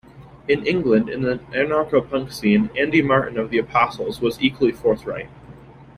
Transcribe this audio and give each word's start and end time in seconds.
In 0.47 0.65
England, 0.65 1.09
in 1.09 1.21
the 1.21 1.39
anarcho-punk 1.51 2.31
scene, 2.31 2.71
Andy 2.75 3.03
Martin 3.03 3.37
of 3.37 3.51
The 3.51 3.59
Apostles 3.59 4.19
was 4.19 4.41
equally 4.41 4.71
forthright. 4.71 5.29